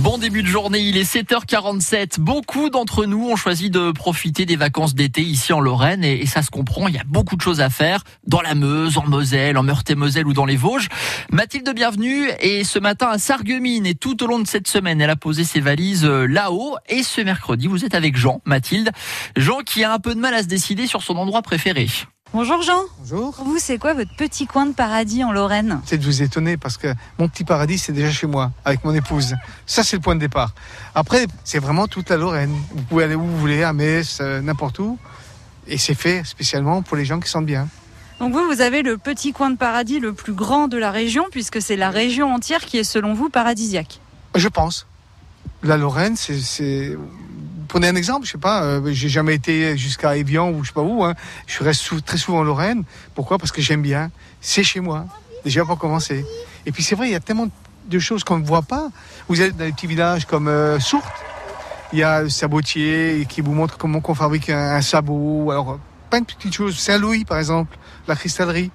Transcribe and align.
Bon 0.00 0.18
début 0.18 0.42
de 0.42 0.46
journée, 0.46 0.80
il 0.80 0.98
est 0.98 1.10
7h47. 1.10 2.20
Beaucoup 2.20 2.68
d'entre 2.68 3.06
nous 3.06 3.30
ont 3.30 3.36
choisi 3.36 3.70
de 3.70 3.90
profiter 3.90 4.44
des 4.44 4.56
vacances 4.56 4.94
d'été 4.94 5.22
ici 5.22 5.54
en 5.54 5.60
Lorraine 5.60 6.04
et, 6.04 6.26
ça 6.26 6.42
se 6.42 6.50
comprend, 6.50 6.86
il 6.88 6.94
y 6.94 6.98
a 6.98 7.04
beaucoup 7.06 7.36
de 7.36 7.40
choses 7.40 7.62
à 7.62 7.70
faire 7.70 8.04
dans 8.26 8.42
la 8.42 8.54
Meuse, 8.54 8.98
en 8.98 9.06
Moselle, 9.06 9.56
en 9.56 9.62
Meurthe-et-Moselle 9.62 10.26
ou 10.26 10.34
dans 10.34 10.44
les 10.44 10.56
Vosges. 10.56 10.88
Mathilde 11.32 11.72
bienvenue 11.74 12.28
et 12.40 12.62
ce 12.62 12.78
matin 12.78 13.08
à 13.08 13.16
Sarreguemines 13.16 13.86
et 13.86 13.94
tout 13.94 14.22
au 14.22 14.26
long 14.26 14.40
de 14.40 14.46
cette 14.46 14.68
semaine, 14.68 15.00
elle 15.00 15.08
a 15.08 15.16
posé 15.16 15.44
ses 15.44 15.60
valises 15.60 16.04
euh, 16.04 16.26
là-haut 16.26 16.76
et 16.90 17.02
ce 17.02 17.22
mercredi, 17.22 17.68
vous 17.68 17.86
êtes 17.86 17.94
avec 17.94 18.18
Jean, 18.18 18.42
Mathilde. 18.44 18.90
Jean 19.34 19.60
qui 19.60 19.82
a 19.82 19.94
un 19.94 19.98
peu 19.98 20.14
de 20.14 20.20
mal 20.20 20.34
à 20.34 20.42
se 20.42 20.48
décider 20.48 20.86
sur 20.86 21.02
son 21.02 21.16
endroit 21.16 21.40
préféré. 21.40 21.88
Bonjour 22.34 22.62
Jean. 22.62 22.80
Bonjour. 22.98 23.32
Pour 23.32 23.44
vous, 23.44 23.58
c'est 23.60 23.78
quoi 23.78 23.94
votre 23.94 24.12
petit 24.16 24.48
coin 24.48 24.66
de 24.66 24.72
paradis 24.72 25.22
en 25.22 25.30
Lorraine? 25.30 25.80
C'est 25.86 25.98
de 25.98 26.04
vous 26.04 26.20
étonner 26.20 26.56
parce 26.56 26.76
que 26.76 26.88
mon 27.16 27.28
petit 27.28 27.44
paradis, 27.44 27.78
c'est 27.78 27.92
déjà 27.92 28.10
chez 28.10 28.26
moi, 28.26 28.50
avec 28.64 28.84
mon 28.84 28.92
épouse. 28.92 29.36
Ça, 29.66 29.84
c'est 29.84 29.94
le 29.94 30.02
point 30.02 30.16
de 30.16 30.20
départ. 30.20 30.52
Après, 30.96 31.28
c'est 31.44 31.60
vraiment 31.60 31.86
toute 31.86 32.10
la 32.10 32.16
Lorraine. 32.16 32.52
Vous 32.72 32.82
pouvez 32.82 33.04
aller 33.04 33.14
où 33.14 33.22
vous 33.22 33.38
voulez, 33.38 33.62
à 33.62 33.72
Metz, 33.72 34.18
euh, 34.20 34.40
n'importe 34.40 34.80
où. 34.80 34.98
Et 35.68 35.78
c'est 35.78 35.94
fait 35.94 36.24
spécialement 36.24 36.82
pour 36.82 36.96
les 36.96 37.04
gens 37.04 37.20
qui 37.20 37.30
sentent 37.30 37.46
bien. 37.46 37.68
Donc 38.18 38.32
vous, 38.32 38.44
vous 38.48 38.60
avez 38.60 38.82
le 38.82 38.98
petit 38.98 39.32
coin 39.32 39.50
de 39.50 39.56
paradis 39.56 40.00
le 40.00 40.12
plus 40.12 40.32
grand 40.32 40.66
de 40.66 40.76
la 40.76 40.90
région, 40.90 41.26
puisque 41.30 41.62
c'est 41.62 41.76
la 41.76 41.90
région 41.90 42.34
entière 42.34 42.64
qui 42.64 42.78
est 42.78 42.84
selon 42.84 43.14
vous 43.14 43.28
paradisiaque. 43.28 44.00
Je 44.34 44.48
pense. 44.48 44.88
La 45.62 45.76
Lorraine, 45.76 46.16
c'est 46.16 46.98
prenez 47.68 47.88
un 47.88 47.96
exemple, 47.96 48.26
je 48.26 48.32
sais 48.32 48.38
pas, 48.38 48.62
euh, 48.62 48.92
j'ai 48.92 49.08
jamais 49.08 49.34
été 49.34 49.76
jusqu'à 49.76 50.16
Evian 50.16 50.50
ou 50.50 50.62
je 50.62 50.68
sais 50.68 50.74
pas 50.74 50.82
où. 50.82 51.04
Hein. 51.04 51.14
Je 51.46 51.62
reste 51.62 52.04
très 52.04 52.16
souvent 52.16 52.38
en 52.38 52.42
Lorraine. 52.42 52.84
Pourquoi? 53.14 53.38
Parce 53.38 53.52
que 53.52 53.62
j'aime 53.62 53.82
bien. 53.82 54.10
C'est 54.40 54.62
chez 54.62 54.80
moi. 54.80 55.06
Déjà 55.44 55.64
pour 55.64 55.78
commencer. 55.78 56.24
Et 56.66 56.72
puis 56.72 56.82
c'est 56.82 56.94
vrai, 56.94 57.08
il 57.08 57.12
y 57.12 57.16
a 57.16 57.20
tellement 57.20 57.48
de 57.86 57.98
choses 57.98 58.24
qu'on 58.24 58.38
ne 58.38 58.44
voit 58.46 58.62
pas. 58.62 58.88
Vous 59.28 59.40
êtes 59.40 59.56
dans 59.56 59.64
des 59.64 59.72
petits 59.72 59.86
villages 59.86 60.26
comme 60.26 60.48
euh. 60.48 60.78
Il 61.92 61.98
y 61.98 62.02
a 62.02 62.22
le 62.22 62.28
sabotier 62.28 63.24
qui 63.28 63.40
vous 63.40 63.52
montre 63.52 63.76
comment 63.76 64.02
on 64.02 64.14
fabrique 64.14 64.50
un, 64.50 64.80
sabot. 64.80 65.50
Alors 65.50 65.78
plein 66.10 66.20
de 66.20 66.26
petites 66.26 66.54
choses. 66.54 66.76
Saint-Louis 66.78 67.24
par 67.24 67.38
exemple, 67.38 67.76
la 68.08 68.16
cristallerie. 68.16 68.70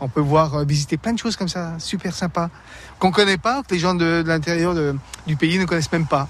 On 0.00 0.08
peut 0.08 0.20
voir, 0.20 0.54
euh, 0.54 0.64
visiter 0.64 0.96
plein 0.96 1.12
de 1.12 1.18
choses 1.18 1.36
comme 1.36 1.48
ça, 1.48 1.74
super 1.78 2.12
sympa, 2.12 2.50
qu'on 2.98 3.12
connaît 3.12 3.36
pas, 3.36 3.62
que 3.62 3.72
les 3.72 3.78
gens 3.78 3.94
de, 3.94 4.24
l'intérieur 4.26 4.74
du 5.28 5.36
pays 5.36 5.60
ne 5.60 5.64
connaissent 5.64 5.92
même 5.92 6.06
pas. 6.06 6.28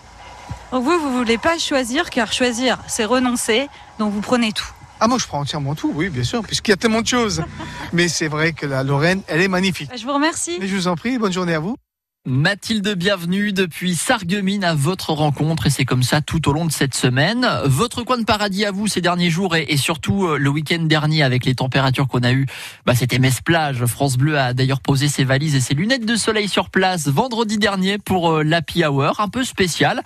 Donc 0.72 0.84
vous, 0.84 0.98
vous 0.98 1.12
voulez 1.12 1.38
pas 1.38 1.58
choisir, 1.58 2.10
car 2.10 2.32
choisir, 2.32 2.78
c'est 2.88 3.04
renoncer. 3.04 3.68
Donc 3.98 4.12
vous 4.12 4.20
prenez 4.20 4.52
tout. 4.52 4.70
Ah 5.00 5.08
moi 5.08 5.18
je 5.18 5.26
prends 5.26 5.40
entièrement 5.40 5.74
tout, 5.74 5.92
oui 5.94 6.08
bien 6.10 6.22
sûr, 6.22 6.42
puisqu'il 6.42 6.70
y 6.70 6.74
a 6.74 6.76
tellement 6.76 7.02
de 7.02 7.06
choses. 7.06 7.42
Mais 7.92 8.08
c'est 8.08 8.28
vrai 8.28 8.52
que 8.52 8.66
la 8.66 8.84
Lorraine, 8.84 9.22
elle 9.26 9.40
est 9.40 9.48
magnifique. 9.48 9.90
Je 9.94 10.04
vous 10.04 10.14
remercie. 10.14 10.58
Et 10.60 10.66
je 10.68 10.74
vous 10.76 10.86
en 10.88 10.94
prie, 10.94 11.18
bonne 11.18 11.32
journée 11.32 11.54
à 11.54 11.60
vous. 11.60 11.76
Mathilde, 12.24 12.94
bienvenue 12.96 13.52
depuis 13.52 13.96
Sarreguemines 13.96 14.62
à 14.62 14.76
votre 14.76 15.12
rencontre 15.12 15.66
et 15.66 15.70
c'est 15.70 15.84
comme 15.84 16.04
ça 16.04 16.20
tout 16.20 16.48
au 16.48 16.52
long 16.52 16.64
de 16.64 16.70
cette 16.70 16.94
semaine. 16.94 17.48
Votre 17.64 18.04
coin 18.04 18.16
de 18.16 18.24
paradis 18.24 18.64
à 18.64 18.70
vous 18.70 18.86
ces 18.86 19.00
derniers 19.00 19.28
jours 19.28 19.56
et, 19.56 19.76
surtout 19.76 20.28
euh, 20.28 20.38
le 20.38 20.48
week-end 20.48 20.84
dernier 20.84 21.24
avec 21.24 21.44
les 21.44 21.56
températures 21.56 22.06
qu'on 22.06 22.22
a 22.22 22.32
eues, 22.32 22.46
bah, 22.86 22.94
c'était 22.94 23.18
Metz 23.18 23.40
Plage. 23.40 23.84
France 23.86 24.18
Bleu 24.18 24.38
a 24.38 24.54
d'ailleurs 24.54 24.78
posé 24.78 25.08
ses 25.08 25.24
valises 25.24 25.56
et 25.56 25.60
ses 25.60 25.74
lunettes 25.74 26.06
de 26.06 26.14
soleil 26.14 26.46
sur 26.46 26.70
place 26.70 27.08
vendredi 27.08 27.58
dernier 27.58 27.98
pour 27.98 28.30
euh, 28.30 28.44
l'Happy 28.44 28.84
Hour, 28.84 29.18
un 29.18 29.28
peu 29.28 29.42
spécial. 29.42 30.00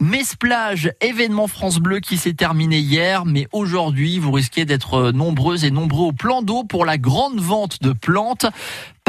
Metz 0.00 0.34
Plage, 0.34 0.90
événement 1.00 1.46
France 1.46 1.78
Bleu 1.78 2.00
qui 2.00 2.16
s'est 2.16 2.34
terminé 2.34 2.80
hier, 2.80 3.24
mais 3.26 3.46
aujourd'hui 3.52 4.18
vous 4.18 4.32
risquez 4.32 4.64
d'être 4.64 4.94
euh, 4.94 5.12
nombreuses 5.12 5.64
et 5.64 5.70
nombreux 5.70 6.08
au 6.08 6.12
plan 6.12 6.42
d'eau 6.42 6.64
pour 6.64 6.84
la 6.84 6.98
grande 6.98 7.38
vente 7.38 7.80
de 7.80 7.92
plantes 7.92 8.46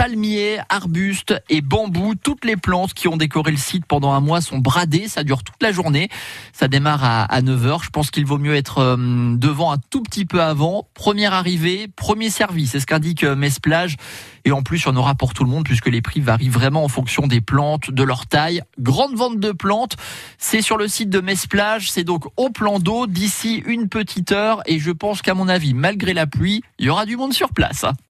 palmiers, 0.02 0.58
arbustes 0.70 1.36
et 1.48 1.62
bambous. 1.62 2.16
Toutes 2.16 2.44
les 2.44 2.58
plantes 2.58 2.96
qui 2.96 3.08
ont 3.08 3.18
décoré 3.18 3.52
le 3.52 3.58
site 3.58 3.86
pendant 3.86 4.14
un 4.14 4.20
mois 4.20 4.42
sont 4.42 4.58
bradées. 4.58 5.08
Ça 5.08 5.24
dure 5.24 5.44
toute 5.44 5.62
la 5.62 5.72
journée. 5.72 6.10
Ça 6.54 6.68
démarre 6.68 7.04
à, 7.04 7.42
9h. 7.44 7.84
Je 7.84 7.92
pense 7.92 8.10
qu'il 8.10 8.26
vaut 8.26 8.40
mieux 8.40 8.56
être 8.56 8.80
euh, 8.80 8.98
devant 9.36 9.72
un 9.72 9.78
tout 9.92 10.02
petit 10.02 10.26
peu 10.26 10.42
avant. 10.42 10.88
Première 10.96 11.36
arrivée, 11.36 11.88
premier 11.88 12.32
service. 12.32 12.72
C'est 12.72 12.80
ce 12.80 12.88
qu'indique 12.88 13.24
euh, 13.24 13.36
Mesplage. 13.36 13.98
Et 14.44 14.52
en 14.52 14.64
plus, 14.64 14.80
il 14.80 14.86
y 14.86 14.90
en 14.90 14.96
aura 14.96 15.14
pour 15.14 15.36
tout 15.36 15.44
le 15.44 15.52
monde 15.52 15.66
puisque 15.66 15.86
les 15.86 16.02
prix 16.02 16.20
varient 16.20 16.50
vraiment 16.50 16.84
en 16.84 16.88
fonction 16.88 17.28
des 17.28 17.42
plantes, 17.42 17.92
de 17.92 18.02
leur 18.02 18.26
taille. 18.26 18.64
Grande 18.80 19.16
vente 19.16 19.40
de 19.40 19.52
plantes. 19.52 19.98
C'est 20.40 20.64
sur 20.64 20.78
le 20.78 20.88
site 20.88 21.12
de 21.12 21.22
Mesplage. 21.22 21.92
C'est 21.92 22.04
donc 22.04 22.26
au 22.38 22.50
plan 22.50 22.80
d'eau 22.80 23.06
d'ici 23.06 23.62
une 23.68 23.88
petite 23.88 24.32
heure. 24.32 24.64
Et 24.66 24.80
je 24.80 24.90
pense 24.90 25.22
qu'à 25.22 25.36
mon 25.36 25.48
avis, 25.48 25.76
malgré 25.76 26.16
la 26.16 26.26
pluie, 26.26 26.64
il 26.80 26.88
y 26.88 26.90
aura 26.90 27.06
du 27.06 27.18
monde 27.18 27.34
sur 27.34 27.50
place. 27.50 27.86